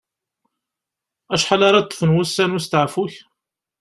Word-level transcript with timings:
Acḥal 1.33 1.61
ara 1.67 1.85
ṭṭfen 1.85 2.13
wussan 2.15 2.49
n 2.51 2.57
usteɛfu-k? 2.57 3.13